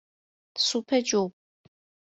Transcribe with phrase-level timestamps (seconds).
[0.65, 1.21] سوپ جو